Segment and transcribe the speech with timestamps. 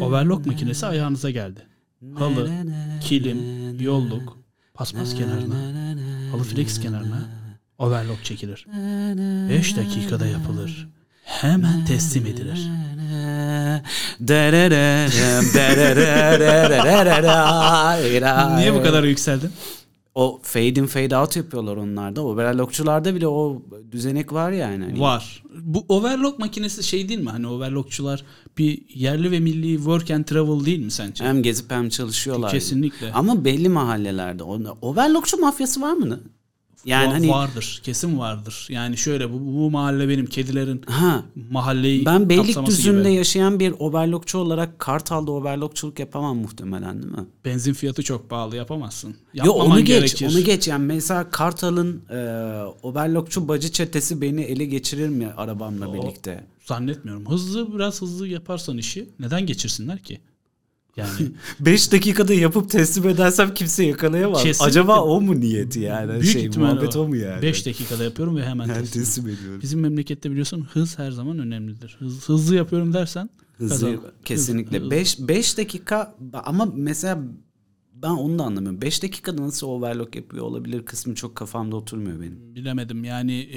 [0.00, 1.60] Overlock makinesi ayağınıza geldi.
[2.14, 2.50] Halı,
[3.00, 3.38] kilim,
[3.80, 4.38] yolluk,
[4.74, 5.54] paspas kenarına,
[6.32, 7.28] halı flex kenarına
[7.78, 8.66] overlock çekilir.
[9.50, 10.88] 5 dakikada yapılır.
[11.24, 12.68] Hemen teslim edilir.
[18.58, 19.50] Niye bu kadar yükseldin?
[20.14, 22.22] O fade in fade out yapıyorlar onlarda.
[22.22, 24.84] Overlockçularda bile o düzenek var yani.
[24.84, 25.42] Hani Var.
[25.60, 27.30] Bu overlock makinesi şey değil mi?
[27.30, 28.24] Hani overlockçular
[28.58, 31.24] bir yerli ve milli work and travel değil mi sence?
[31.24, 32.50] Hem gezip hem çalışıyorlar.
[32.50, 33.12] Kesinlikle.
[33.12, 34.42] Ama belli mahallelerde.
[34.42, 36.20] O- Overlockçu mafyası var mı?
[36.86, 37.80] Yani Va- hani vardır.
[37.84, 38.66] Kesin vardır.
[38.70, 43.14] Yani şöyle bu, bu mahalle benim kedilerin ha mahalleyi ben Beylikdüzü'nde gibi.
[43.18, 47.24] yaşayan bir overlockçu olarak Kartal'da overlockçuluk yapamam muhtemelen değil mi?
[47.44, 49.08] Benzin fiyatı çok pahalı yapamazsın.
[49.34, 50.26] Yo Yapmaman onu geç, gerekir.
[50.36, 50.68] onu geç.
[50.68, 52.16] Yani mesela Kartal'ın e,
[52.82, 56.44] overlockçu bacı çetesi beni ele geçirir mi arabamla birlikte?
[56.66, 57.30] Zannetmiyorum.
[57.30, 60.20] Hızlı biraz hızlı yaparsan işi neden geçirsinler ki?
[60.96, 61.10] Yani
[61.60, 64.42] 5 dakikada yapıp teslim edersem kimse yakalayamaz.
[64.42, 64.64] Kesinlikle.
[64.64, 66.12] Acaba o mu niyeti yani?
[66.12, 67.42] büyük şey, muhabbet o mu yani?
[67.42, 69.02] 5 dakikada yapıyorum ve hemen teslim.
[69.02, 69.60] teslim ediyorum.
[69.62, 71.96] Bizim memlekette biliyorsun hız her zaman önemlidir.
[71.98, 74.00] Hız, hızlı yapıyorum dersen Hızlı, kazan.
[74.24, 74.78] kesinlikle.
[74.80, 76.14] Hız- 5 5 dakika
[76.44, 77.18] ama mesela
[78.04, 78.80] ben onu da anlamıyorum.
[78.80, 82.54] 5 dakikada nasıl overlock yapıyor olabilir kısmı çok kafamda oturmuyor benim.
[82.54, 83.48] bilemedim yani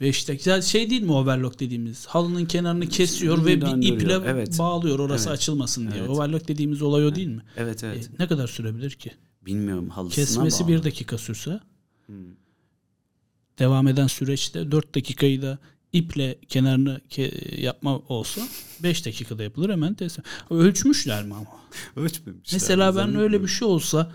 [0.00, 4.58] 5 dakika şey değil mi overlock dediğimiz halının kenarını kesiyor ve bir iple evet.
[4.58, 5.38] bağlıyor orası Evet.
[5.38, 6.00] açılmasın diye.
[6.00, 6.10] Evet.
[6.10, 7.42] Overlock dediğimiz olay o değil mi?
[7.56, 8.10] Evet evet.
[8.12, 9.12] E, ne kadar sürebilir ki?
[9.46, 10.72] Bilmiyorum halısına Kesmesi bağlı.
[10.72, 11.60] bir dakika sürse
[13.58, 15.58] devam eden süreçte 4 dakikayı da
[15.92, 18.40] iple kenarını ke- yapma olsa
[18.82, 20.24] 5 dakikada yapılır hemen teslim.
[20.50, 21.46] Ölçmüşler mi ama?
[21.96, 22.52] Ölçmemişler.
[22.52, 24.12] Mesela ben öyle bir şey olsa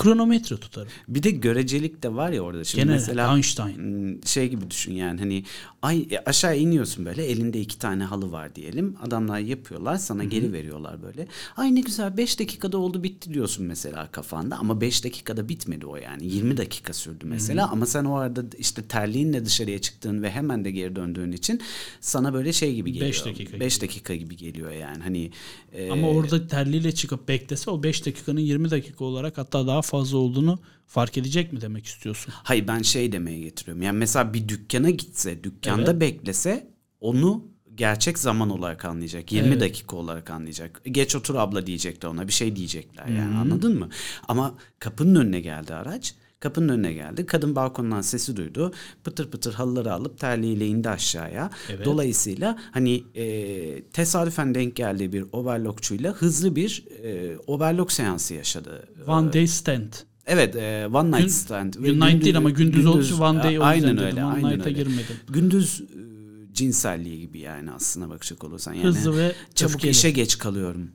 [0.00, 0.88] kronometre tutarım.
[1.08, 2.64] Bir de görecelik de var ya orada.
[2.64, 4.20] Şimdi Gene mesela Einstein.
[4.24, 5.44] Şey gibi düşün yani hani
[5.82, 8.96] ay e, aşağı iniyorsun böyle elinde iki tane halı var diyelim.
[9.02, 11.26] Adamlar yapıyorlar sana geri veriyorlar böyle.
[11.56, 15.96] Ay ne güzel 5 dakikada oldu bitti diyorsun mesela kafanda ama 5 dakikada bitmedi o
[15.96, 16.26] yani.
[16.26, 20.70] 20 dakika sürdü mesela ama sen o arada işte terliğinle dışarıya çıktığın ve hemen de
[20.70, 21.60] geri döndüğün için
[22.00, 23.10] sana böyle şey gibi geliyor.
[23.10, 25.02] Beş dakika 5 dakika gibi geliyor yani.
[25.02, 25.30] Hani
[25.72, 30.18] e, Ama orada terliyle çıkıp beklese o 5 dakikanın 20 dakika olarak hatta daha fazla
[30.18, 32.34] olduğunu fark edecek mi demek istiyorsun?
[32.36, 33.82] Hayır ben şey demeye getiriyorum.
[33.82, 36.00] Yani mesela bir dükkana gitse, dükkanda Evet.
[36.00, 36.70] beklese
[37.00, 39.32] onu gerçek zaman olarak anlayacak.
[39.32, 39.60] 20 Evet.
[39.60, 40.82] dakika olarak anlayacak.
[40.84, 42.28] Geç otur abla diyecekler ona.
[42.28, 43.88] Bir şey diyecekler yani anladın mı?
[44.28, 46.14] Ama kapının önüne geldi araç.
[46.40, 47.26] Kapının önüne geldi.
[47.26, 48.72] Kadın balkondan sesi duydu.
[49.04, 51.50] Pıtır pıtır halıları alıp terliğiyle indi aşağıya.
[51.70, 51.84] Evet.
[51.86, 58.88] Dolayısıyla hani e, tesadüfen denk geldiği bir overlockçuyla hızlı bir e, overlock seansı yaşadı.
[59.06, 59.92] One day stand.
[60.26, 61.74] Evet, e, One Night Gün- Stand.
[61.74, 64.78] Gün night değil ama gündüz, için one day Aynen öyle, One aynen night'a öyle.
[64.82, 65.16] girmedim.
[65.28, 68.72] Gündüz e, cinselliği gibi yani aslına bakacak olursan.
[68.72, 69.90] Yani Hızlı ve çabuk öfkeli.
[69.90, 70.90] işe geç kalıyorum.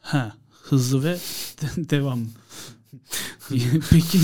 [0.00, 0.32] Ha,
[0.62, 1.16] hızlı ve
[1.76, 2.20] devam.
[3.90, 4.18] Peki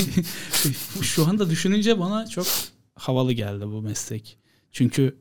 [1.02, 2.46] şu anda düşününce bana çok
[2.94, 4.38] havalı geldi bu meslek.
[4.72, 5.18] Çünkü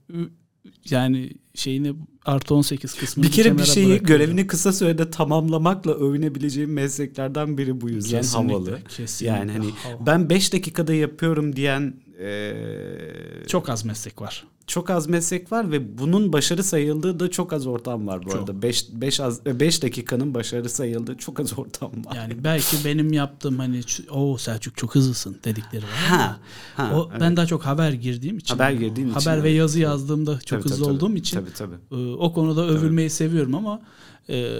[0.89, 1.93] yani şeyini
[2.25, 4.05] artı 18 kısmını Bir kere bir şeyi bırakıyorum.
[4.07, 8.79] görevini kısa sürede tamamlamakla övünebileceğim mesleklerden biri bu yüzden Kesinlikle, havalı.
[8.97, 10.05] kesinlikle Yani hani havalı.
[10.05, 12.53] ben 5 dakikada yapıyorum diyen e,
[13.47, 14.43] çok az meslek var.
[14.67, 18.39] çok az meslek var ve bunun başarı sayıldığı da çok az ortam var bu Çok.
[18.39, 18.61] arada.
[18.61, 22.15] 5 5 az 5 dakikanın başarı sayıldığı çok az ortam var.
[22.15, 25.89] Yani belki benim yaptığım hani o Selçuk çok hızlısın dedikleri var.
[25.91, 26.39] Ha,
[26.75, 27.21] ha, o evet.
[27.21, 28.53] ben daha çok haber girdiğim için.
[28.53, 29.57] Haber girdiğin için, Haber ve evet.
[29.59, 31.53] yazı yazdığımda çok Tabii, hızlı tabii, olduğum için Tabii
[31.89, 32.01] tabii.
[32.01, 33.81] e, o konuda övülmeyi seviyorum ama
[34.29, 34.53] e,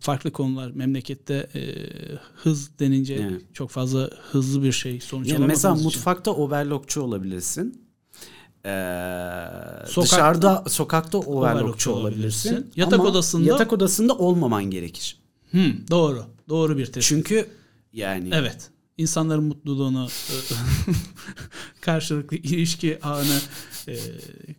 [0.00, 0.30] farklı
[0.74, 1.60] memlekette e,
[2.36, 3.40] hız denince Yani.
[3.52, 5.84] çok fazla hızlı bir şey sonuç Yani mesela için.
[5.84, 7.88] mutfakta overlockçu olabilirsin.
[8.64, 8.68] Ee,
[9.86, 12.50] Sokakta- dışarıda sokakta overlockçu olabilirsin.
[12.50, 12.72] olabilirsin.
[12.76, 15.18] Yatak Ama odasında- yatak odasında olmaman gerekir.
[15.52, 15.58] Hı,
[15.90, 16.24] doğru.
[16.48, 17.02] Doğru bir tespit.
[17.02, 17.46] Çünkü
[17.92, 18.70] yani Evet.
[18.98, 20.34] İnsanların mutluluğunu e,
[21.80, 23.38] karşılıklı ilişki ağını
[23.88, 23.96] e,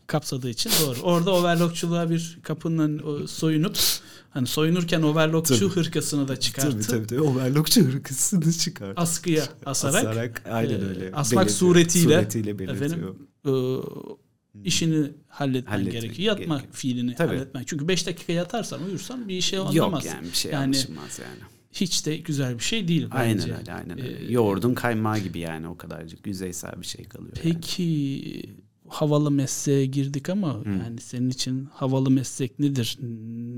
[0.07, 0.99] kapsadığı için doğru.
[1.01, 3.77] Orada overlockçuluğa bir kapının soyunup
[4.29, 5.69] hani soyunurken overlockçu Tabii.
[5.69, 8.93] hırkasını da çıkartıp tabii tabii tabii overlockçu hırkasını çıkar.
[8.97, 11.11] askıya asarak, Asarak aynen e, öyle.
[11.13, 11.59] asmak belirtiyor.
[11.73, 12.85] suretiyle, suretiyle belirtiyor.
[12.85, 13.15] efendim,
[13.45, 13.51] e,
[14.63, 16.37] işini halletmen Halletmek gerekiyor.
[16.39, 16.73] Yatma gerekiyor.
[16.73, 17.27] fiilini Tabii.
[17.35, 17.63] halletmen.
[17.65, 20.09] Çünkü 5 dakika yatarsan uyursan bir işe Yok anlamazsın.
[20.09, 21.39] yani bir şey Yani anlaşılmaz yani.
[21.71, 23.43] Hiç de güzel bir şey değil bence.
[23.43, 24.25] Aynen öyle aynen öyle.
[24.27, 27.37] Ee, Yoğurdun kaymağı gibi yani o kadarcık yüzeysel bir şey kalıyor.
[27.43, 27.53] yani.
[27.53, 28.43] Peki
[28.87, 32.97] havalı mesleğe girdik ama yani senin için havalı meslek nedir?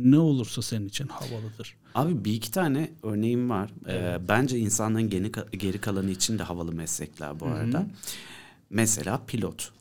[0.03, 1.75] Ne olursa senin için havalıdır.
[1.95, 3.71] Abi bir iki tane örneğim var.
[3.87, 7.87] Ee, bence insanların geri, geri kalanı için de havalı meslekler bu arada.
[8.69, 9.71] Mesela pilot.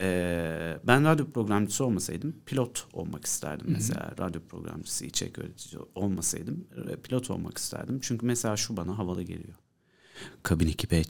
[0.00, 4.14] Ee, ben radyo programcısı olmasaydım pilot olmak isterdim mesela.
[4.18, 7.98] Radyo programcısı, içerik öğretici olmasaydım e, pilot olmak isterdim.
[8.02, 9.54] Çünkü mesela şu bana havalı geliyor.
[10.42, 11.02] Kabin ekibi...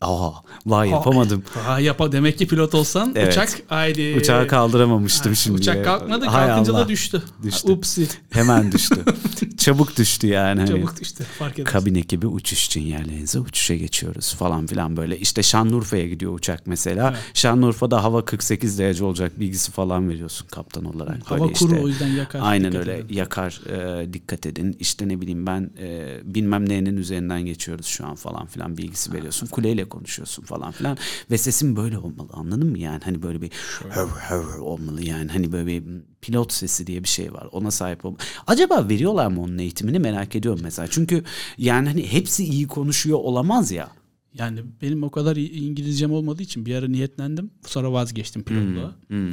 [0.00, 0.30] Aa,
[0.66, 1.42] vay yapamadım.
[1.66, 3.32] Ha, yapa demek ki pilot olsan Evet.
[3.32, 4.16] uçak haydi.
[4.20, 5.56] Uçağı kaldıramamıştım Ha, şimdi.
[5.60, 7.22] Uçak kalkmadı kalkınca da düştü.
[7.42, 7.72] Düştü.
[7.72, 8.08] Upsi.
[8.30, 9.04] Hemen düştü.
[9.58, 10.60] Çabuk düştü yani.
[10.60, 10.70] hani.
[10.70, 11.72] Çabuk düştü fark eder.
[11.72, 15.18] Kabin ekibi uçuş için yerlerinize uçuşa geçiyoruz falan filan böyle.
[15.18, 17.14] İşte Şanlıurfa'ya gidiyor uçak mesela.
[17.34, 21.30] Şanlıurfa'da hava 48 derece olacak bilgisi falan veriyorsun kaptan olarak.
[21.30, 22.40] Hava Böyle kuru işte- o yüzden yakar.
[22.42, 23.14] Aynen öyle edin.
[23.14, 23.60] yakar
[24.02, 28.46] e, dikkat edin işte ne bileyim ben e, bilmem neyin üzerinden geçiyoruz şu an falan
[28.50, 30.98] filan bilgisi veriyorsun kuleyle konuşuyorsun falan filan
[31.30, 33.50] ve sesin böyle olmalı anladın mı yani hani böyle bir
[33.90, 35.82] hır hır olmalı yani hani böyle bir
[36.20, 38.14] pilot sesi diye bir şey var ona sahip ol.
[38.46, 41.24] Acaba veriyorlar mı onun eğitimini merak ediyorum mesela çünkü
[41.58, 43.90] yani hani hepsi iyi konuşuyor olamaz ya.
[44.34, 47.50] Yani benim o kadar İngilizcem olmadığı için bir ara niyetlendim.
[47.66, 48.96] Sonra vazgeçtim pilotluğa.
[49.08, 49.32] Hmm.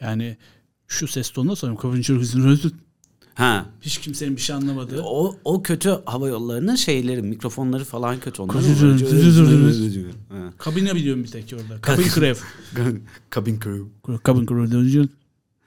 [0.00, 0.36] Yani
[0.88, 1.74] şu ses tonuna sonra
[3.34, 5.02] Ha hiç kimsenin bir şey anlamadığı.
[5.02, 8.60] o, o kötü hava yollarının şeyleri mikrofonları falan kötü onların.
[10.28, 10.52] Ha.
[10.58, 11.80] Kabine biliyorum bir tek orada.
[11.80, 12.46] Kabin crew.
[13.34, 13.84] Cabin crew.
[14.22, 15.08] Kabin crew.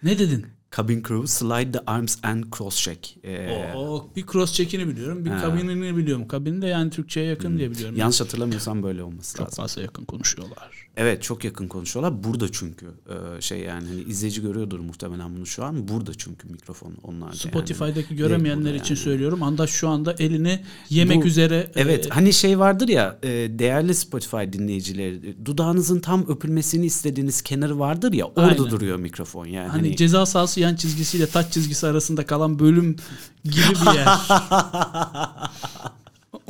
[0.04, 0.46] Ne dedin?
[0.76, 3.18] Cabin crew slide the arms and cross check.
[3.24, 5.26] Ee, O, o bir cross check'ini biliyorum.
[5.26, 6.28] Bir kabinini biliyorum.
[6.28, 7.96] Kabin de yani Türkçe'ye yakın diye biliyorum.
[7.98, 9.64] yanlış hatırlamıyorsam böyle olması Çok lazım.
[9.64, 10.88] fazla yakın konuşuyorlar.
[10.98, 12.24] Evet çok yakın konuşuyorlar.
[12.24, 15.88] Burada çünkü e, şey yani hani izleyici görüyordur muhtemelen bunu şu an.
[15.88, 17.34] Burada çünkü mikrofon onlar.
[17.34, 19.04] Spotify'daki göremeyenler burada için yani.
[19.04, 19.44] söylüyorum.
[19.44, 20.60] Andaş şu anda elini
[20.90, 23.28] yemek Bu- üzere Evet e, hani şey vardır ya e,
[23.60, 28.58] değerli Spotify dinleyicileri dudağınızın tam öpülmesini istediğiniz kenarı vardır ya orada Aynen.
[28.72, 29.68] duruyor mikrofon yani.
[29.70, 32.96] hani hani ceza sahası yan çizgisiyle taç çizgisi arasında kalan bölüm
[33.44, 34.08] gibi bir yer.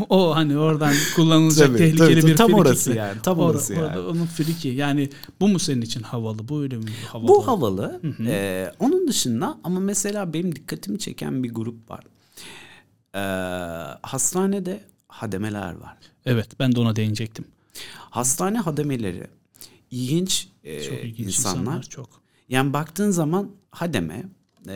[0.10, 2.70] o hani oradan kullanılacak Tabii, tehlikeli tabii, bir tam frikikse.
[2.70, 3.86] orası yani, tam Ora- orası yani.
[3.86, 4.68] orada onun friki.
[4.68, 5.10] Yani
[5.40, 6.48] bu mu senin için havalı?
[6.48, 7.28] Bu öyle mi havalı?
[7.28, 8.02] Bu havalı.
[8.28, 12.04] Ee, onun dışında ama mesela benim dikkatimi çeken bir grup var.
[13.16, 13.20] Ee,
[14.02, 15.98] hastanede hademeler var.
[16.26, 17.46] Evet ben de ona değinecektim.
[17.96, 19.28] Hastane hademeleri
[19.92, 21.60] ilginç, e, Çok ilginç insanlar.
[21.62, 21.84] insanlar.
[21.84, 22.10] Çok.
[22.50, 24.24] Yani baktığın zaman hademe
[24.68, 24.74] e,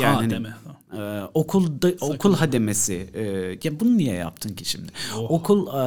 [0.00, 0.54] yani ha hani, deme.
[0.96, 3.22] e, okulda okul hademesi e,
[3.64, 4.92] ya bunu niye yaptın ki şimdi?
[5.16, 5.30] Oh.
[5.30, 5.80] Okul e,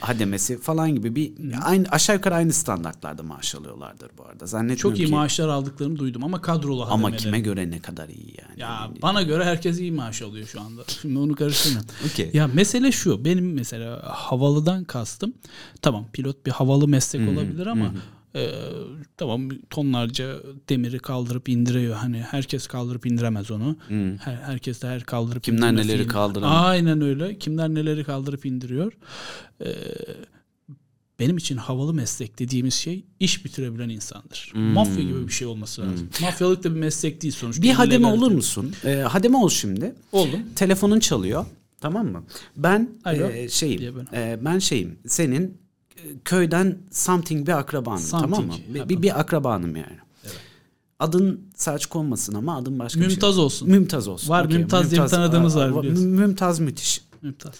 [0.00, 1.32] hademesi falan gibi bir
[1.64, 4.46] aynı aşağı yukarı aynı standartlarda maaş alıyorlardır bu arada.
[4.46, 5.12] Zannetmiyorum Çok iyi ki.
[5.12, 7.22] maaşlar aldıklarını duydum ama kadrolu Ama hademeleri.
[7.22, 8.60] kime göre ne kadar iyi yani.
[8.60, 10.82] Ya bana göre herkes iyi maaş alıyor şu anda.
[11.02, 11.88] Şimdi onu karıştırmayın.
[12.12, 12.30] Okey.
[12.34, 13.24] Ya mesele şu.
[13.24, 15.34] Benim mesela havalıdan kastım.
[15.82, 17.92] Tamam pilot bir havalı meslek olabilir ama
[18.36, 18.50] e,
[19.16, 20.36] tamam tonlarca
[20.68, 21.94] demiri kaldırıp indiriyor.
[21.94, 23.76] Hani herkes kaldırıp indiremez onu.
[24.20, 26.64] Her, herkes de her kaldırıp Kimler neleri kaldıramıyor.
[26.64, 27.38] Aynen öyle.
[27.38, 28.92] Kimler neleri kaldırıp indiriyor.
[29.60, 29.68] E,
[31.18, 34.52] benim için havalı meslek dediğimiz şey iş bitirebilen insandır.
[34.54, 36.08] Mafya gibi bir şey olması lazım.
[36.22, 37.62] Mafyalık da bir meslek değil sonuçta.
[37.62, 38.72] Bir hademe olur musun?
[38.84, 39.94] Ee, hademe ol şimdi.
[40.12, 40.40] Oldum.
[40.56, 41.46] Telefonun çalıyor.
[41.80, 42.24] Tamam mı?
[42.56, 43.28] Ben Alo.
[43.28, 44.06] e, şeyim.
[44.12, 44.98] E, ben şeyim.
[45.06, 45.63] Senin
[46.24, 47.98] köyden something bir akrabanım.
[47.98, 48.34] Something.
[48.34, 48.54] Tamam mı?
[48.74, 49.98] Bir, bir, bir akrabanım yani.
[50.98, 53.10] Adın Selçuk olmasın ama adın başka bir şey.
[53.10, 53.68] Mümtaz olsun.
[53.70, 54.28] Mümtaz olsun.
[54.28, 56.06] Var, Okey, Mümtaz diye bir tanıdığımız var biliyorsun.
[56.06, 57.00] Mümtaz müthiş.
[57.22, 57.54] Mümtaz.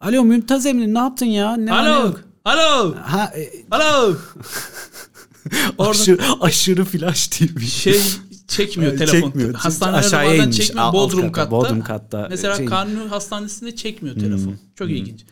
[0.00, 1.56] Alo Mümtaz Emre ne yaptın ya?
[1.56, 2.06] Ne var Alo.
[2.06, 2.20] yok?
[2.44, 2.94] Alo.
[2.96, 4.16] Ha, e, Alo.
[5.78, 8.00] Orada aşırı, aşırı flash bir şey
[8.48, 9.20] çekmiyor telefon.
[9.20, 9.54] çekmiyor.
[9.54, 10.92] Hastanelerde Aşağıya bazen inmiş, çekmiyor.
[10.92, 11.50] Bodrum katta.
[11.50, 14.56] Bodrum katta, Mesela şey- Kanuni Hastanesi'nde çekmiyor telefon.
[14.74, 15.24] Çok ilginç.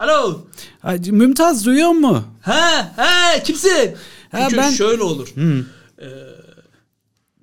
[0.00, 0.40] Alo.
[0.80, 2.24] Ha, Mümtaz duyuyor mu?
[2.42, 2.52] He
[2.96, 3.94] he kimsin?
[4.32, 5.28] Ha, Çünkü ben- şöyle olur.
[6.02, 6.06] Ee,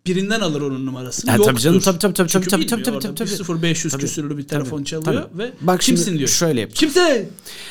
[0.07, 1.31] birinden alır onun numarasını.
[1.31, 3.29] Ha, tabii canım, tabii, tabii, tabii, Çünkü tabii, tabii, tabii, tabii.
[3.59, 4.01] Bir 0500 Tabii.
[4.01, 5.43] küsürlü bir telefon Tabii, çalıyor tabii.
[5.43, 6.29] ve Bak şimdi kimsin diyor.
[6.29, 6.69] şöyle yap.
[6.73, 7.27] Kimsin?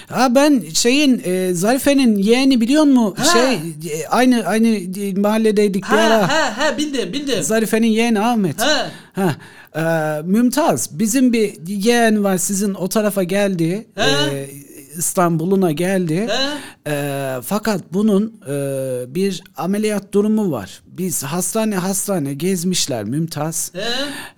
[0.08, 3.14] Ha ben şeyin e, Zarife'nin yeğeni biliyor musun?
[3.18, 3.24] Ha.
[3.32, 3.52] Şey
[3.92, 4.68] e, aynı aynı
[5.00, 6.28] e, mahalledeydik bir He ara.
[6.28, 7.42] he he bildim bildim.
[7.42, 8.56] Zarife'nin yeğeni Ahmet.
[8.62, 8.86] He.
[9.22, 9.36] Ha.
[9.76, 13.86] e, Mümtaz bizim bir yeğen var sizin o tarafa geldi.
[13.94, 14.02] He.
[14.02, 14.63] E,
[14.98, 16.28] İstanbul'una geldi.
[16.86, 18.54] E, fakat bunun e,
[19.14, 20.82] bir ameliyat durumu var.
[20.86, 23.72] Biz hastane hastane gezmişler Mümtaz.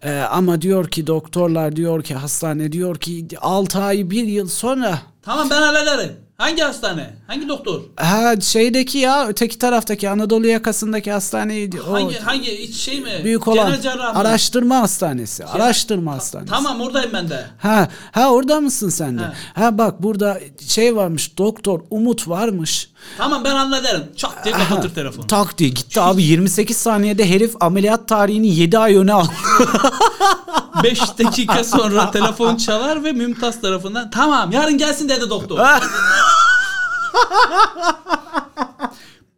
[0.03, 4.99] E, ama diyor ki doktorlar diyor ki hastane diyor ki 6 ay 1 yıl sonra
[5.23, 6.13] Tamam ben hallederim.
[6.37, 7.15] Hangi hastane?
[7.27, 7.81] Hangi doktor?
[7.97, 11.81] Ha şeydeki ya öteki taraftaki Anadolu yakasındaki hastaneydi.
[11.81, 13.21] O Hangi hangi iç şey mi?
[13.25, 15.45] büyük olan Genel cerrah araştırma hastanesi.
[15.45, 16.51] Araştırma hastanesi.
[16.51, 17.47] Tamam oradayım ben de.
[17.59, 19.23] Ha ha orada mısın sen de?
[19.23, 19.35] Ha.
[19.55, 21.39] Ha bak burada şey varmış.
[21.39, 22.91] Doktor Umut varmış.
[23.19, 24.05] Tamam ben hallederim.
[24.17, 25.27] Çat diye kapatır telefonu.
[25.27, 29.31] Tak diye gitti abi 28 saniyede herif ameliyat tarihini 7 ay öne aldı.
[30.83, 35.59] 5 dakika sonra telefon çalar ve Mümtaz tarafından tamam yarın gelsin dedi doktor.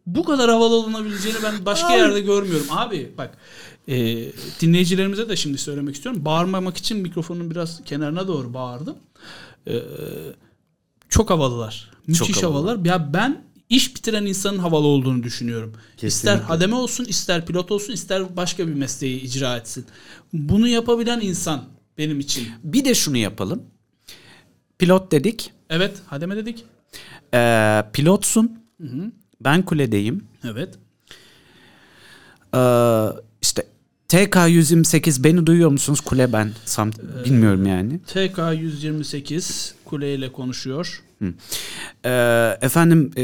[0.05, 2.67] bu kadar havalı olunabileceğini ben başka yerde görmüyorum.
[2.69, 3.37] Abi bak
[3.87, 3.95] e,
[4.61, 6.25] dinleyicilerimize de şimdi söylemek istiyorum.
[6.25, 8.95] Bağırmamak için mikrofonun biraz kenarına doğru bağırdım.
[9.67, 9.81] E,
[11.09, 11.91] çok havalılar.
[12.07, 12.53] Müthiş havalı.
[12.53, 12.85] havalılar.
[12.85, 15.73] Ya ben iş bitiren insanın havalı olduğunu düşünüyorum.
[15.73, 16.41] İster Kesinlikle.
[16.41, 19.85] hademe olsun, ister pilot olsun, ister başka bir mesleği icra etsin.
[20.33, 21.63] Bunu yapabilen insan
[21.97, 22.47] benim için.
[22.63, 23.63] Bir de şunu yapalım.
[24.79, 25.51] Pilot dedik.
[25.69, 26.65] Evet, hademe dedik.
[27.33, 28.59] Ee, pilotsun.
[29.41, 30.23] Ben kuledeyim.
[30.43, 30.69] Evet.
[32.55, 32.59] Ee,
[33.41, 33.63] işte
[34.07, 36.01] TK 128 beni duyuyor musunuz?
[36.01, 36.51] Kule ben.
[36.65, 36.91] Sam,
[37.25, 37.99] bilmiyorum yani.
[37.99, 41.03] TK 128 kuleyle konuşuyor.
[42.05, 43.23] Ee, efendim e,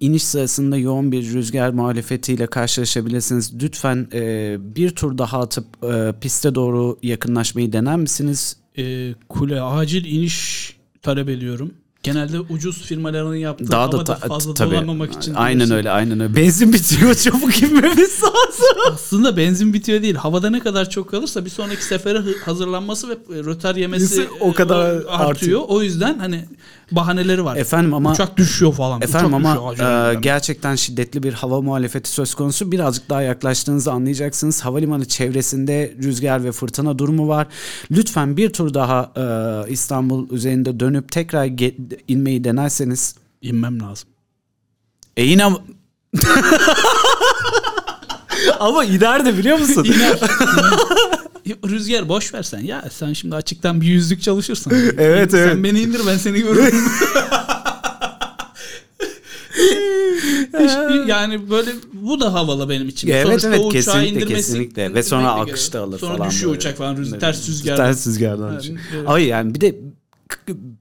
[0.00, 3.62] iniş sırasında yoğun bir rüzgar muhalefetiyle karşılaşabilirsiniz.
[3.62, 8.56] Lütfen e, bir tur daha atıp e, piste doğru yakınlaşmayı dener misiniz?
[8.78, 11.74] Ee, kule acil iniş talep ediyorum.
[12.02, 14.70] Genelde ucuz firmaların yaptığı Daha da ta- fazla tabii.
[14.74, 15.34] dolanmamak için.
[15.34, 15.74] Aynen biliyorsun.
[15.76, 16.36] öyle, aynen öyle.
[16.36, 18.92] Benzin bitiyor, çabuk inmemiz lazım.
[18.92, 20.14] Aslında benzin bitiyor değil.
[20.14, 24.84] Havada ne kadar çok kalırsa bir sonraki sefere hazırlanması ve e, rötar yemesi O kadar
[24.84, 25.30] e, artıyor.
[25.30, 25.60] artıyor.
[25.68, 26.44] O yüzden hani
[26.92, 27.56] bahaneleri var.
[27.56, 29.02] Efendim ama Uçak düşüyor falan.
[29.02, 32.72] Efendim Uçak ama düşüyor, e, gerçekten şiddetli bir hava muhalefeti söz konusu.
[32.72, 34.60] Birazcık daha yaklaştığınızda anlayacaksınız.
[34.64, 37.46] Havalimanı çevresinde rüzgar ve fırtına durumu var.
[37.90, 43.14] Lütfen bir tur daha e, İstanbul üzerinde dönüp tekrar ge- inmeyi denerseniz.
[43.42, 44.08] inmem lazım.
[45.16, 45.44] E yine
[48.60, 49.84] ama inerdi biliyor musun?
[49.84, 50.18] İner.
[51.46, 54.72] Rüzgar boş versen ya sen şimdi açıktan bir yüzlük çalışırsın.
[54.98, 55.64] Evet, sen evet.
[55.64, 56.74] beni indir ben seni görürüm.
[61.06, 63.08] Yani böyle bu da havalı benim için.
[63.08, 64.94] Evet, Sonuçta evet, o kesinlikle, kesinlikle.
[64.94, 65.86] Ve sonra akışta göre.
[65.88, 66.58] alır sonra falan düşüyor böyle.
[66.58, 67.76] uçak falan rüz- ters rüzgar.
[67.76, 68.52] Ters rüzgardan.
[68.52, 69.08] Evet, evet.
[69.08, 69.74] Hayır yani bir de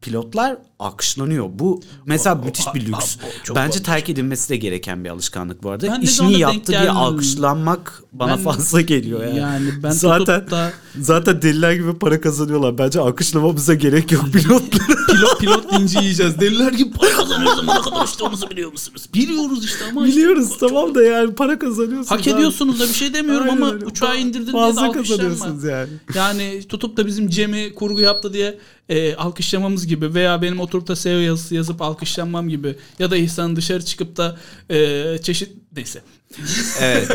[0.01, 1.45] pilotlar akışlanıyor.
[1.53, 3.17] Bu mesela O- o- müthiş bir lüks.
[3.17, 5.87] o çok Bence terk edilmesi de gereken bir alışkanlık bu arada.
[5.87, 9.37] Ben İşini yaptı diye alkışlanmak bana Ben- fazla geliyor yani.
[9.39, 12.77] Yani ben Zaten- da Zaten deliler gibi para kazanıyorlar.
[12.77, 15.05] Bence alkışlamamıza gerek yok pilotlara.
[15.11, 16.39] pilot pilot linci yiyeceğiz.
[16.39, 19.05] Deliler gibi para kazanıyoruz ama ne kadar uçtuğumuzu biliyor musunuz?
[19.13, 22.11] Biliyoruz işte ama işte Biliyoruz çok- tamam da yani para kazanıyorsunuz.
[22.11, 22.29] Hak abi.
[22.29, 23.85] ediyorsunuz da bir şey demiyorum Aynen ama öyle.
[23.85, 25.89] uçağı indirdin diye de Fazla kazanıyorsunuz yani.
[26.15, 28.57] Yani tutup da bizim Cem'i kurgu yaptı diye
[28.89, 33.55] e, alkışlamamız gibi veya benim oturup da SEO yazısı yazıp alkışlanmam gibi ya da İhsan'ın
[33.55, 34.37] dışarı çıkıp da
[34.69, 36.01] e, çeşit neyse
[36.81, 37.11] Evet.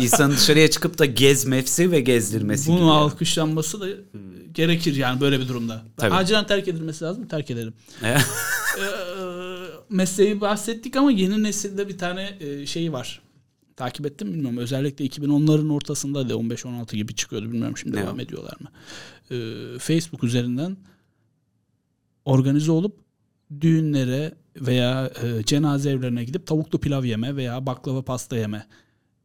[0.00, 2.86] İnsanın dışarıya çıkıp da gezmesi ve gezdirmesi bunu gibi.
[2.90, 3.86] alkışlanması da
[4.52, 5.82] gerekir yani böyle bir durumda.
[5.96, 6.14] Tabii.
[6.14, 7.74] Acilen terk edilmesi lazım terk edelim.
[8.78, 8.84] Ee,
[9.90, 13.20] mesleği bahsettik ama yeni nesilde bir tane e, şeyi var.
[13.76, 14.58] Takip ettim mi bilmiyorum.
[14.58, 17.52] Özellikle 2010'ların ortasında da 15-16 gibi çıkıyordu.
[17.52, 18.68] Bilmiyorum şimdi Ne devam ediyorlar mı?
[19.30, 20.76] Ee, Facebook üzerinden
[22.24, 22.98] organize olup
[23.60, 28.66] düğünlere veya e, cenaze evlerine gidip tavuklu pilav yeme veya baklava pasta yeme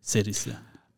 [0.01, 0.49] serisi.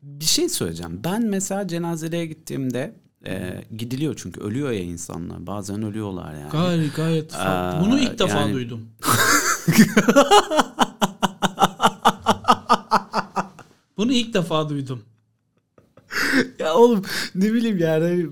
[0.02, 1.02] Bir şey söyleyeceğim.
[1.04, 5.48] Ben mesela cenazeye gittiğimde e, gidiliyor çünkü ölüyor ya insanlar.
[5.48, 6.52] Bazen ölüyorlar yani.
[6.52, 7.36] Gayet gayet.
[7.36, 8.82] Aa, Bunu ilk defa yani- duydum.
[13.98, 15.04] Bunu ilk defa duydum.
[16.60, 17.02] ya oğlum
[17.36, 18.28] ne bileyim yani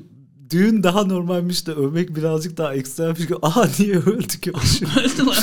[0.50, 3.22] düğün daha normalmiş de ölmek birazcık daha ekstremmiş.
[3.42, 4.54] Aha niye öldük ya?
[4.98, 5.36] öldü lan.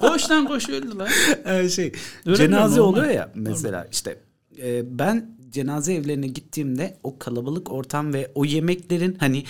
[0.00, 1.08] koş lan koş öldü lan.
[1.44, 1.92] Ee, şey
[2.26, 2.80] Öyle cenaze?
[2.80, 2.88] Normal.
[2.92, 4.20] oluyor ya mesela işte
[4.62, 9.44] e, ben cenaze evlerine gittiğimde o kalabalık ortam ve o yemeklerin hani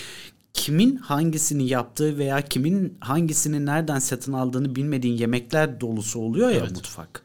[0.54, 6.70] kimin hangisini yaptığı veya kimin hangisini nereden satın aldığını bilmediğin yemekler dolusu oluyor ya Evet.
[6.70, 7.22] mutfak.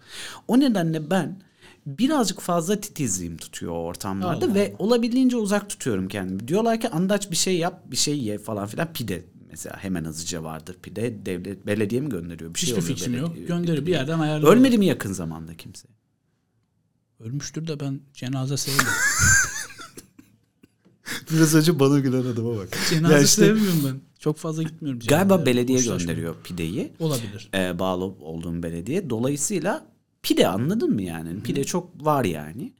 [0.48, 1.40] O nedenle ben
[1.86, 6.48] birazcık fazla titizliğim tutuyor o ortamlarda Allah ve olabildiğince uzak tutuyorum kendimi.
[6.48, 8.94] Diyorlar ki andaç bir şey yap, bir şey ye falan filan.
[8.94, 11.26] Pide mesela hemen hızlıca vardır pide.
[11.26, 12.54] Devlet belediye mi gönderiyor?
[12.54, 13.30] Bir şey Hiçbir oluyor fikrim yok.
[13.36, 14.54] belediye- Gönderi bir yerden ayarlıyor.
[14.54, 15.88] Ölmedi mi yakın zamanda kimse?
[17.20, 18.94] Ölmüştür de ben cenaze sevmiyorum.
[21.32, 22.70] Biraz önce bana gülen adama bak.
[22.90, 23.96] cenaze Ya işte- sevmiyorum ben.
[24.20, 25.00] Çok fazla gitmiyorum.
[25.08, 26.08] Galiba belediye Hoşlaşmıyorum.
[26.08, 26.92] gönderiyor pideyi.
[27.00, 27.50] Olabilir.
[27.54, 29.10] e, bağlı olduğum belediye.
[29.10, 29.86] Dolayısıyla
[30.26, 31.44] pide anladın mı yani?
[31.44, 32.74] Pide çok var yani.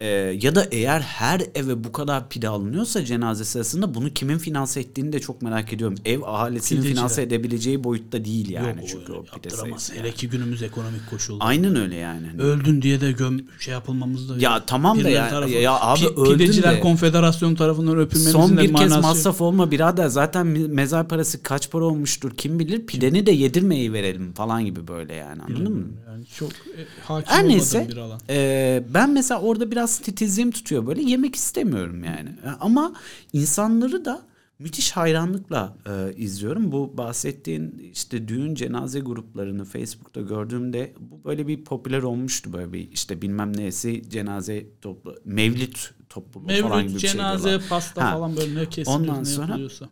[0.00, 0.06] E,
[0.42, 5.12] ya da eğer her eve bu kadar pide alınıyorsa cenaze sırasında bunu kimin finanse ettiğini
[5.12, 5.96] de çok merak ediyorum.
[6.04, 6.96] Ev ahalisinin Pideciler.
[7.00, 9.94] finanse edebileceği boyutta değil yani Yok, çünkü o pide sayısı.
[9.94, 11.44] Hele ki günümüz ekonomik koşulları.
[11.48, 12.26] Aynen öyle yani.
[12.38, 16.20] Öldün diye de göm şey yapılmamız da Ya tamam da ya- tarafı- ya abi Pi-
[16.20, 16.80] öldün Pideciler de.
[16.80, 21.84] Konfederasyonu tarafından öpülmemizin Son bir kez masraf olma birader zaten me- mezar parası kaç para
[21.84, 25.86] olmuştur kim bilir pideni de yedirmeyi verelim falan gibi böyle yani anladın mı?
[26.08, 28.20] Yani çok e, hakim Her neyse bir alan.
[28.30, 32.30] e, ben mesela orada biraz titizliğim tutuyor böyle yemek istemiyorum yani.
[32.60, 32.92] Ama
[33.32, 34.22] insanları da
[34.58, 36.72] müthiş hayranlıkla e, izliyorum.
[36.72, 42.90] Bu bahsettiğin işte düğün cenaze gruplarını Facebook'ta gördüğümde bu böyle bir popüler olmuştu böyle bir
[42.92, 48.12] işte bilmem neyesi cenaze toplu mevlüt topluluğu Mevlüt, falan gibi bir şey cenaze, pasta Ha.
[48.12, 49.88] falan böyle ne kesiliyor Ondan ne sonra- yapılıyorsa.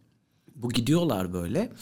[0.55, 1.73] Bu gidiyorlar böyle.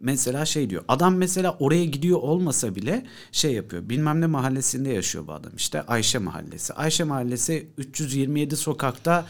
[0.00, 0.84] Mesela şey diyor.
[0.88, 3.88] Adam mesela oraya gidiyor olmasa bile şey yapıyor.
[3.88, 5.82] Bilmem ne mahallesinde yaşıyor bu adam işte.
[5.82, 6.72] Ayşe mahallesi.
[6.72, 9.26] Ayşe mahallesi 327 sokakta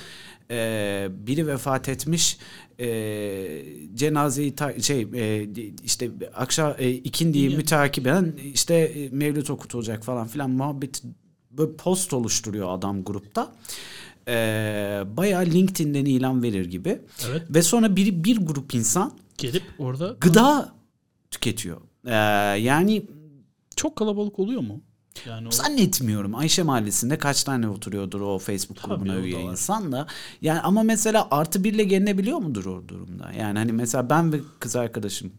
[0.50, 2.38] e, biri vefat etmiş.
[2.80, 2.87] E,
[3.94, 5.46] cenazeyi ta- şey e,
[5.85, 7.56] işte akşam e, ikindiyi Niye?
[7.56, 11.02] mütakiben işte e, mevlüt okutulacak falan filan muhabbet
[11.50, 13.52] böyle post oluşturuyor adam grupta.
[14.28, 14.32] E,
[15.16, 16.99] bayağı LinkedIn'den ilan verir gibi.
[17.30, 17.42] Evet.
[17.50, 20.74] Ve sonra bir, bir grup insan Gelip orada gıda
[21.30, 21.80] tüketiyor.
[22.06, 22.14] Ee,
[22.60, 23.06] yani
[23.76, 24.82] çok kalabalık oluyor mu?
[25.26, 30.06] Yani o, zannetmiyorum Ayşe Mahallesi'nde kaç tane oturuyordur o Facebook Tabii, grubuna üye insan da.
[30.40, 33.32] Yani ama mesela artı birle gelinebiliyor mudur o durumda?
[33.38, 35.32] Yani hani mesela ben ve kız arkadaşım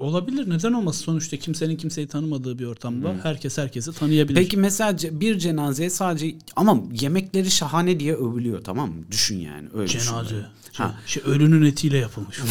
[0.00, 0.50] olabilir.
[0.50, 1.04] Neden olmasın?
[1.04, 4.34] Sonuçta kimsenin kimseyi tanımadığı bir ortamda herkes herkesi tanıyabilir.
[4.40, 9.04] Peki mesela bir cenazeye sadece ama yemekleri şahane diye övülüyor tamam mı?
[9.10, 10.30] Düşün yani öyle düşün Cenaze.
[10.72, 10.94] Şey, Ha.
[11.06, 12.40] şey, ölünün etiyle yapılmış.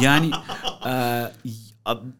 [0.00, 0.30] Yani
[0.86, 1.24] e,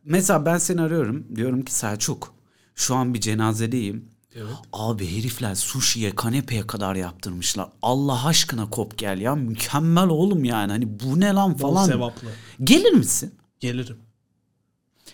[0.04, 2.34] mesela ben seni arıyorum diyorum ki Selçuk
[2.74, 4.04] şu an bir cenazedeyim.
[4.34, 4.54] Evet.
[4.72, 7.68] Abi herifler sushi'ye kanepeye kadar yaptırmışlar.
[7.82, 9.34] Allah aşkına kop gel ya.
[9.34, 10.72] Mükemmel oğlum yani.
[10.72, 11.86] Hani bu ne lan Bol falan.
[11.86, 12.28] sevaplı.
[12.64, 13.34] Gelir misin?
[13.60, 13.96] Gelirim.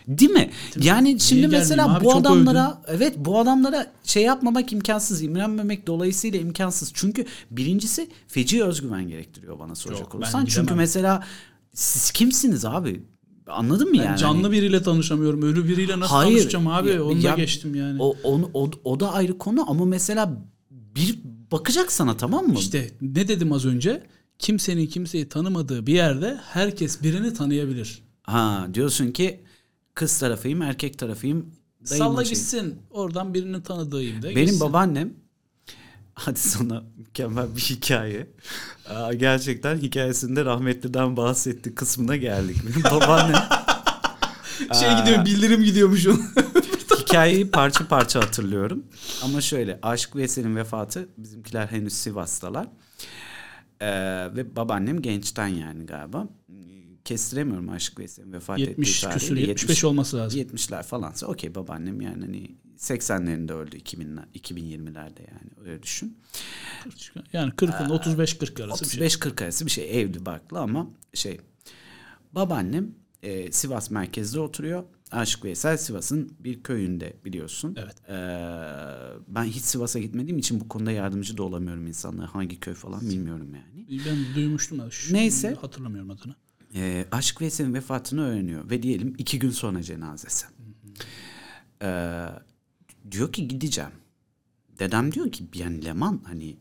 [0.08, 0.50] Değil mi?
[0.80, 2.04] Yani şimdi gelmeyeyim mesela abi?
[2.04, 6.90] bu adamlara evet bu adamlara şey yapmamak imkansız, imrenmemek dolayısıyla imkansız.
[6.94, 10.44] Çünkü birincisi feci özgüven gerektiriyor bana soracak Yok, olursan.
[10.44, 11.24] Çünkü mesela
[11.74, 13.02] siz kimsiniz abi?
[13.46, 14.18] Anladın mı Ben yani?
[14.18, 15.42] canlı Hani- biriyle tanışamıyorum.
[15.42, 16.32] Ölü biriyle nasıl Hayır.
[16.36, 16.88] tanışacağım abi?
[16.90, 18.02] Ya- Onu da ya- geçtim yani.
[18.02, 21.18] o, onu- o, o da ayrı konu ama mesela bir
[21.52, 22.54] bakacak sana tamam mı?
[22.58, 24.02] İşte ne dedim az önce?
[24.38, 28.02] Kimsenin kimseyi tanımadığı bir yerde herkes birini tanıyabilir.
[28.22, 29.40] Ha diyorsun ki
[29.94, 31.46] kız tarafıyım erkek tarafıyım.
[31.84, 32.34] Salla şey.
[32.34, 32.74] gitsin.
[32.90, 34.60] Oradan birinin tanıdığıyım da Benim gitsin.
[34.60, 35.14] babaannem
[36.16, 38.26] hadi sana mükemmel bir hikaye.
[38.88, 42.56] Aa, gerçekten hikayesinde rahmetliden bahsetti kısmına geldik.
[42.66, 43.42] Benim babaannem
[44.80, 46.24] şey gidiyor bildirim gidiyormuş onun.
[47.00, 48.84] hikayeyi parça parça hatırlıyorum.
[49.22, 52.66] Ama şöyle Aşık Veysel'in vefatı bizimkiler henüz Sivas'talar.
[53.80, 53.86] Ee,
[54.36, 56.28] ve babaannem gençten yani galiba.
[57.06, 59.48] Kestiremiyorum Aşık Veysel'in vefat 70 ettiği küsür tarihi.
[59.48, 60.40] 75 olması lazım.
[60.40, 66.18] 70'ler falansa okey babaannem yani hani 80'lerinde öldü 2000'ler 2020'lerde yani öyle düşün.
[67.32, 69.06] Yani 40'ın 35-40 arası bir şey.
[69.06, 71.40] 35-40 arası bir şey evli barklı ama şey
[72.32, 74.84] babaannem e, Sivas merkezde oturuyor.
[75.10, 77.76] Aşık Veysel Sivas'ın bir köyünde biliyorsun.
[77.78, 77.96] Evet.
[78.08, 78.14] Ee,
[79.28, 82.34] ben hiç Sivas'a gitmediğim için bu konuda yardımcı da olamıyorum insanlara.
[82.34, 84.02] Hangi köy falan bilmiyorum yani.
[84.06, 85.56] Ben duymuştum şu- Neyse.
[85.60, 86.34] Hatırlamıyorum adını.
[86.74, 90.46] Ee, Aşık Veysel'in vefatını öğreniyor ve diyelim iki gün sonra cenazesi.
[91.82, 92.26] Ee,
[93.10, 93.90] diyor ki gideceğim.
[94.78, 96.56] Dedem diyor ki yani Leman hani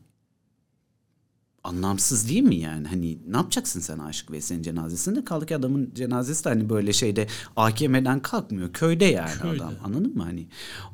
[1.64, 2.88] anlamsız değil mi yani?
[2.88, 5.24] Hani ne yapacaksın sen Aşık Veysel'in cenazesinde?
[5.24, 8.72] Kaldı ki adamın cenazesi de hani böyle şeyde AKM'den kalkmıyor.
[8.72, 9.62] Köyde yani Köyde.
[9.64, 9.74] adam.
[9.84, 10.46] Anladın mı hani?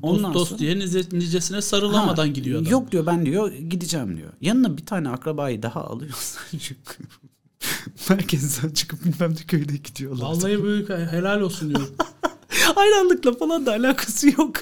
[0.03, 2.73] Dost dost sonra- diye nice- nicesine sarılamadan Ha, gidiyor adam.
[2.73, 4.33] Yok diyor ben diyor gideceğim diyor.
[4.41, 6.95] Yanına bir tane akrabayı daha alıyorsan çünkü
[8.11, 10.27] merkezden çıkıp bilmem ne köyde gidiyorlar.
[10.27, 11.95] Vallahi büyük helal olsun diyorum.
[12.75, 14.53] Hayranlıkla falan da alakası yok.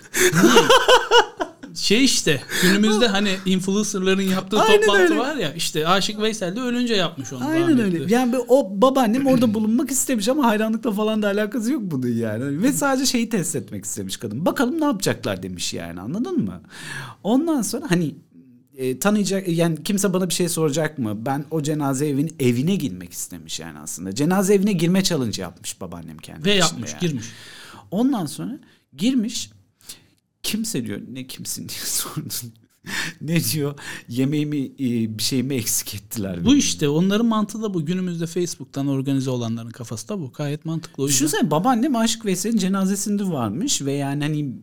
[1.74, 5.18] şey işte günümüzde hani influencerların yaptığı Aynen toplantı öyle.
[5.18, 7.44] var ya işte Aşık Veysel de ölünce yapmış onu.
[7.44, 8.02] Aynen rahmetli.
[8.02, 8.14] öyle.
[8.14, 12.62] Yani o babaannem orada bulunmak istemiş ama hayranlıkla falan da alakası yok bunun yani.
[12.62, 14.46] Ve sadece şeyi test etmek istemiş kadın.
[14.46, 16.60] Bakalım ne yapacaklar demiş yani anladın mı?
[17.22, 18.14] Ondan sonra hani
[18.80, 21.26] e, tanıyacak yani kimse bana bir şey soracak mı?
[21.26, 24.14] Ben o cenaze evin evine girmek istemiş yani aslında.
[24.14, 27.00] Cenaze evine girme challenge yapmış babaannem kendi Ve yapmış yani.
[27.00, 27.26] girmiş.
[27.90, 28.58] Ondan sonra
[28.96, 29.50] girmiş.
[30.42, 32.52] Kimse diyor ne kimsin diye sordun.
[33.20, 33.74] ne diyor
[34.08, 36.40] yemeğimi e, bir şeyimi eksik ettiler.
[36.40, 36.58] Bu benim.
[36.58, 37.86] işte onların mantığı da bu.
[37.86, 40.32] Günümüzde Facebook'tan organize olanların kafası da bu.
[40.32, 41.18] Gayet mantıklı o yüzden.
[41.26, 44.54] Düşünsene babaannem Aşık Veysel'in cenazesinde varmış ve yani hani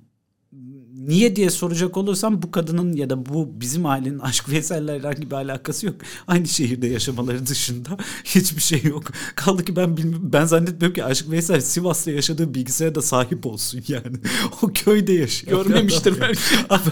[1.08, 5.36] niye diye soracak olursam bu kadının ya da bu bizim ailenin Aşk Veysel'le herhangi bir
[5.36, 5.96] alakası yok.
[6.28, 7.90] Aynı şehirde yaşamaları dışında
[8.24, 9.04] hiçbir şey yok.
[9.36, 13.84] Kaldı ki ben bilmiyorum, ben zannetmiyorum ki Aşık Veysel Sivas'ta yaşadığı bilgisayara da sahip olsun
[13.88, 14.18] yani.
[14.62, 15.66] O köyde yaşıyor.
[15.66, 16.40] Görmemiştir belki.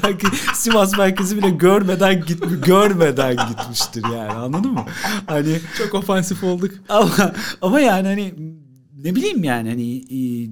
[0.03, 4.85] Belki Sivas merkezi bile görmeden gitmiş, görmeden gitmiştir yani anladın mı?
[5.25, 6.71] Hani Çok ofansif olduk.
[6.89, 8.33] ama ama yani hani
[9.03, 10.49] ne bileyim yani hani e,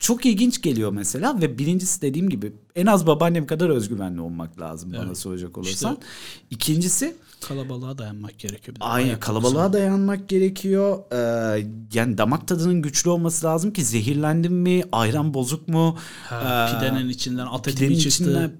[0.00, 4.92] çok ilginç geliyor mesela ve birincisi dediğim gibi en az babaannem kadar özgüvenli olmak lazım
[4.92, 5.18] bana Evet.
[5.18, 5.92] soracak olursan.
[5.92, 6.06] İşte-
[6.50, 8.76] İkincisi Kalabalığa dayanmak gerekiyor.
[8.80, 10.98] Ayak kalabalığa dayanmak gerekiyor.
[11.12, 15.96] Ee, yani damak tadının güçlü olması lazım ki zehirlendim mi, ayran bozuk mu,
[16.28, 18.22] Ha, Ee, pidenin içinden at eti pidenin mi çıktı?
[18.24, 18.52] içinden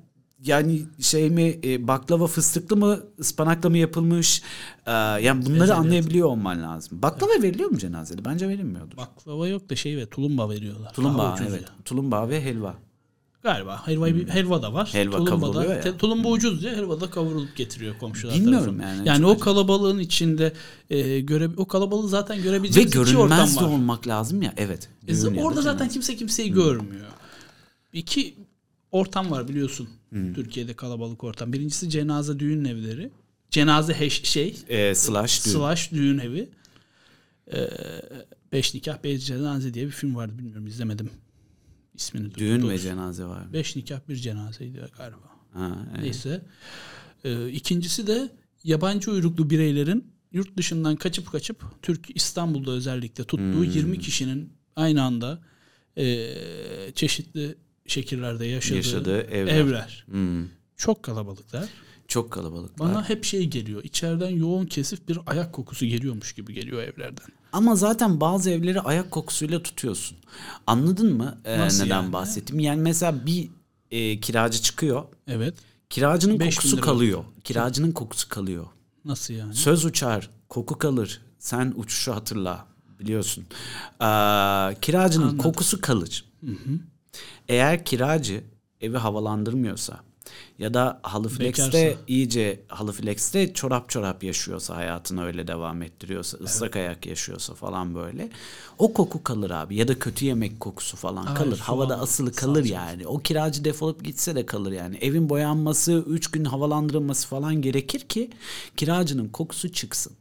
[0.44, 4.42] yani şey mi e, baklava fıstıklı mı ıspanakla mı yapılmış
[4.87, 5.76] Ee, yani bunları Lezzet.
[5.76, 7.03] anlayabiliyor olman lazım.
[7.03, 8.24] Baklava veriliyor mu cenazede?
[8.24, 8.96] Bence verilmiyordur.
[8.96, 10.92] Baklava yok da şey ve tulumba veriyorlar.
[10.92, 11.62] Tulumba evet.
[11.62, 11.68] ya.
[11.85, 12.74] Tulumba ve helva.
[13.42, 14.88] Galiba helva, helva da var.
[14.92, 15.96] Helva tulumba da, ya.
[15.96, 18.94] tulumba ucuz ya helva da kavrulup getiriyor komşular Bilmiyorum tarafından.
[18.94, 20.53] yani, Yani o kalabalığın içinde
[20.90, 24.55] e, göre o kalabalığı zaten Ve görebileceğimiz ortam görünmez de olmak lazım ya.
[24.57, 24.88] Evet.
[25.09, 27.07] E, orada zaten kimse kimseyi görmüyor.
[27.92, 28.35] İki
[28.92, 29.88] ortam var biliyorsun.
[30.35, 31.53] Türkiye'de kalabalık ortam.
[31.53, 33.11] Birincisi cenaze düğün evleri.
[33.50, 35.53] Cenaze heş, şey Ee, slash düğün.
[35.53, 36.48] slash düğün evi.
[37.53, 37.68] Ee,
[38.53, 41.11] Beş Nikah Beş Cenaze diye bir film vardı bilmiyorum izlemedim.
[41.94, 43.53] İsmini Düğün ve cenaze var.
[43.53, 45.18] Beş Nikah Bir Cenazeydi galiba.
[45.53, 46.03] Ha, evet.
[46.03, 46.42] Neyse.
[47.24, 48.31] Ee, ikincisi de
[48.64, 55.42] yabancı uyruklu bireylerin yurt dışından kaçıp kaçıp Türk İstanbul'da özellikle tuttuğu 20 kişinin aynı anda
[55.98, 56.35] e,
[56.94, 57.55] çeşitli
[57.87, 59.55] şekillerde yaşadığı, Yaşadığı evler.
[59.55, 60.05] evler.
[60.11, 60.45] Hmm.
[60.77, 61.69] Çok kalabalıklar.
[62.09, 62.79] Çok kalabalık.
[62.79, 63.85] Bana hep şey geliyor.
[63.85, 67.27] İçeriden yoğun kesif bir ayak kokusu geliyormuş gibi geliyor evlerden.
[67.53, 70.19] Ama zaten bazı evleri ayak kokusuyla tutuyorsun.
[70.66, 72.12] Anladın mı e, Nasıl neden yani?
[72.12, 72.61] bahsettim?
[72.61, 73.49] Yani mesela bir
[73.90, 75.05] e, kiracı çıkıyor.
[75.27, 75.55] Evet.
[75.90, 77.25] Kiracının kokusu kalıyor.
[77.45, 78.66] Kiracının kokusu kalıyor.
[79.05, 79.55] Nasıl yani?
[79.55, 81.21] Söz uçar, koku kalır.
[81.38, 82.66] Sen uçuşu hatırla
[83.01, 83.45] biliyorsun.
[84.01, 84.05] Ee,
[84.81, 86.25] kiracının kokusu kalır.
[87.49, 88.45] Eğer kiracı
[88.81, 90.01] evi havalandırmıyorsa
[90.59, 92.01] ya da halı flex'te Bekarsa.
[92.09, 98.29] iyice halı flex'te çorap çorap yaşıyorsa hayatını öyle devam ettiriyorsa ıslak ayak yaşıyorsa falan böyle
[98.79, 99.77] o koku kalır abi.
[99.77, 101.59] Ya da kötü yemek kokusu falan Ay, kalır.
[101.59, 102.75] havada an asılı kalır salça.
[102.75, 103.07] yani.
[103.07, 104.97] O kiracı defolup gitse de kalır yani.
[104.97, 108.31] Evin boyanması 3 gün havalandırılması falan gerekir ki
[108.77, 110.13] kiracının kokusu çıksın.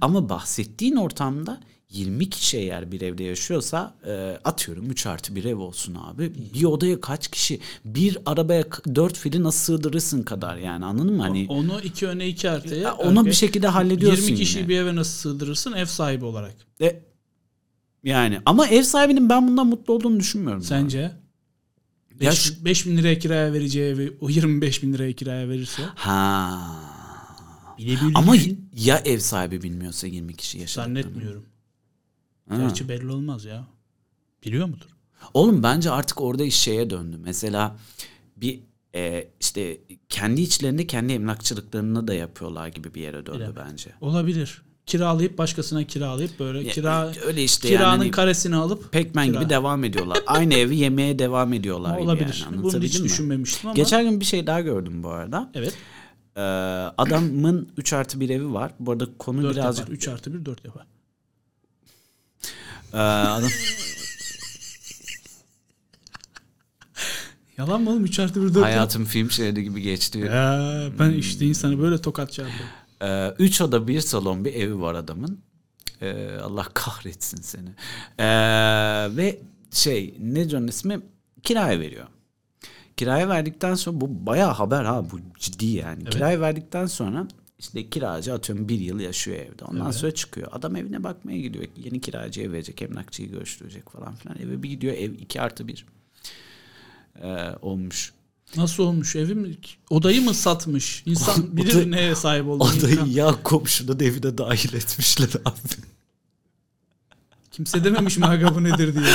[0.00, 5.56] Ama bahsettiğin ortamda 20 kişi eğer bir evde yaşıyorsa e, atıyorum 3 artı bir ev
[5.56, 6.32] olsun abi.
[6.54, 7.60] Bir odaya kaç kişi?
[7.84, 11.22] Bir arabaya 4 fili nasıl sığdırırsın kadar yani anladın mı?
[11.22, 12.80] Hani Onu iki öne iki artıya.
[12.80, 14.68] Ya onu bir şekilde hallediyorsun 20 kişiyi yine.
[14.68, 16.54] bir eve nasıl sığdırırsın ev sahibi olarak?
[16.80, 17.00] E,
[18.04, 20.62] yani ama ev sahibinin ben bundan mutlu olduğunu düşünmüyorum.
[20.62, 20.98] Sence?
[20.98, 25.82] Ya 5 şu- bin liraya kiraya vereceği evi o 25 bin liraya kiraya verirse.
[25.94, 26.60] Ha.
[28.14, 28.36] Ama
[28.76, 30.84] ya ev sahibi bilmiyorsa 20 kişi yaşar.
[30.84, 31.44] Zannetmiyorum.
[32.48, 32.56] Ha.
[32.56, 33.66] Gerçi belli olmaz ya.
[34.44, 34.88] Biliyor mudur?
[35.34, 37.16] Oğlum bence artık orada iş şeye döndü.
[37.24, 37.76] Mesela
[38.36, 38.60] bir
[38.94, 43.54] e, işte kendi içlerinde kendi emlakçılıklarını da yapıyorlar gibi bir yere döndü Bilemem.
[43.70, 43.90] bence.
[44.00, 44.62] Olabilir.
[44.86, 49.40] Kiralayıp başkasına kiralayıp böyle Ya, kira öyle işte kiranın yani karesini alıp Pekmen kira.
[49.40, 50.18] gibi devam ediyorlar.
[50.26, 52.44] Aynı evi yemeye devam ediyorlar olabilir.
[52.50, 52.62] yani.
[52.62, 53.04] Bunu hiç mi?
[53.04, 53.74] düşünmemiştim ama.
[53.74, 55.50] Geçen gün bir şey daha gördüm bu arada.
[55.54, 55.74] evet.
[56.36, 56.40] Ee,
[56.98, 58.72] adamın 3 artı bir evi var.
[58.80, 59.80] Bu arada konu 4 birazcık...
[59.80, 59.92] yapar.
[59.94, 60.86] 3 artı 1 4 yapar.
[62.92, 63.50] Ee, adam...
[67.58, 68.70] Yalan mı oğlum 3 artı 1 4 yapar.
[68.70, 70.18] Hayatım film şeridi gibi geçti.
[70.18, 72.66] Ya, ben işte insanı böyle tokat çarpıyorum.
[73.02, 75.40] Ee, üç oda bir salon bir evi var adamın.
[76.02, 77.68] Ee, Allah kahretsin seni.
[78.18, 79.38] Ee, ve
[79.72, 81.00] şey ne onun ismi
[81.42, 82.06] kiraya veriyor.
[82.96, 86.04] Kiraya verdikten sonra bu bayağı haber ha bu ciddi yani.
[86.04, 89.64] Kiraya verdikten sonra işte kiracı atıyorum bir yıl yaşıyor evde.
[89.64, 89.94] Ondan Evet.
[89.94, 90.48] sonra çıkıyor.
[90.52, 91.64] Adam evine bakmaya gidiyor.
[91.76, 94.38] Yeni kiracıya verecek, emlakçıyı görüştürecek falan filan.
[94.38, 95.86] Eve bir gidiyor ev iki artı bir
[97.22, 98.12] ee, olmuş.
[98.56, 99.56] Nasıl olmuş evi mi?
[99.90, 101.02] Odayı mı satmış?
[101.06, 102.78] İnsan Oda- bilir neye sahip olduğunu.
[102.78, 105.58] Odayı ya komşunun evine dahil etmişler abi.
[107.50, 109.04] Kimse dememiş mi aga bu nedir diye.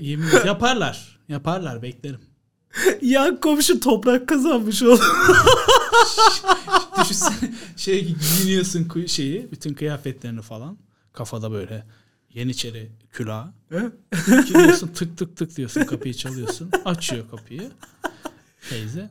[0.00, 0.46] yemin ederim.
[0.46, 1.18] yaparlar.
[1.28, 2.20] Yaparlar beklerim.
[3.02, 5.00] Ya komşu toprak kazanmış oğlum.
[7.00, 10.78] Düşünsene şey giyiniyorsun şeyi bütün kıyafetlerini falan.
[11.12, 11.86] Kafada böyle
[12.34, 13.46] yeniçeri külah.
[14.46, 16.70] Gidiyorsun tık tık tık diyorsun kapıyı çalıyorsun.
[16.84, 17.70] Açıyor kapıyı.
[18.70, 19.10] Teyze.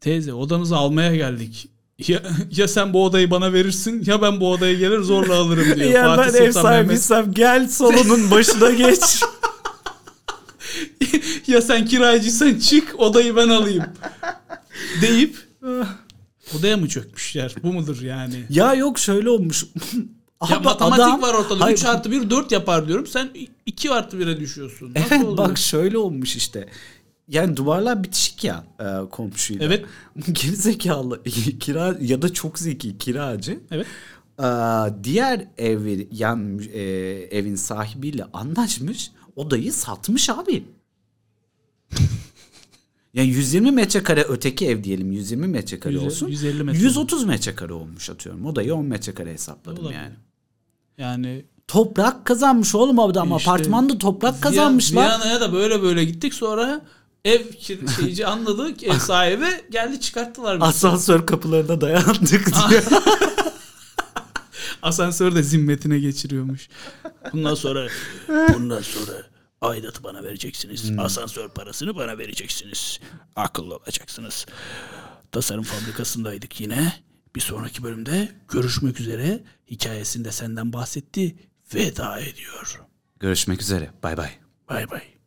[0.00, 1.68] Teyze odanızı almaya geldik.
[2.08, 5.90] Ya, ya sen bu odayı bana verirsin ya ben bu odaya gelir zorla alırım diyor.
[5.90, 6.72] Ya Fatih ben ev Sultan Mehmet.
[6.78, 9.00] sahibiysem gel salonun başına geç.
[11.48, 13.84] ya sen kiracıysan çık odayı ben alayım.
[15.02, 15.36] Deyip
[16.58, 17.54] odaya mı çökmüşler?
[17.62, 18.44] Bu mudur yani?
[18.50, 19.64] ya yok şöyle olmuş.
[20.50, 21.64] Ya Abi matematik adam- var ortada.
[21.64, 23.06] Hayır, 3 artı 1 4 yapar diyorum.
[23.06, 23.28] Sen
[23.66, 24.94] 2 artı 1'e düşüyorsun.
[24.94, 25.48] Nasıl Evet oluyor?
[25.48, 26.68] bak şöyle olmuş işte.
[27.28, 29.66] Yani duvarlar bitişik ya e, komşuyla.
[29.66, 29.84] Evet.
[30.42, 31.22] Gerizekalı
[31.60, 33.60] kira ya da çok zeki kiracı.
[33.70, 33.86] Evet.
[34.40, 34.44] Ee,
[35.04, 36.80] diğer evi, yan e,
[37.30, 39.10] evin sahibiyle anlaşmış.
[39.36, 40.64] Odayı satmış abi.
[43.14, 46.28] Yani 120 metrekare öteki ev diyelim 120 metrekare Yüz- olsun.
[46.28, 48.46] 150 metre 130 metrekare olmuş atıyorum.
[48.46, 50.00] Odayı 10 metrekare hesapladım Olabilir.
[50.00, 50.14] yani.
[50.98, 53.36] Yani Toprak kazanmış oğlum adam.
[53.36, 55.06] İşte Apartmanda toprak kazanmışlar.
[55.06, 56.80] Viyana'ya da böyle böyle gittik sonra
[57.24, 57.40] ev
[58.00, 60.64] şeyci anladı ki ev sahibi geldi çıkarttılar bizi.
[60.66, 62.82] Asansör kapılarına dayandık diyor.
[64.82, 66.68] Asansör de zimmetine geçiriyormuş.
[67.32, 67.88] Bundan sonra
[68.54, 69.12] bundan sonra
[69.60, 70.98] aidatı bana vereceksiniz.
[70.98, 73.00] Asansör parasını bana vereceksiniz.
[73.36, 74.46] Akıllı olacaksınız.
[75.32, 76.92] Tasarım fabrikasındaydık yine.
[77.36, 79.44] Bir sonraki bölümde görüşmek üzere.
[79.70, 81.36] Hikayesinde senden bahsetti.
[81.74, 82.82] Veda ediyor.
[83.20, 83.90] Görüşmek üzere.
[84.02, 84.30] Bay bay.
[84.68, 85.17] Bay bay.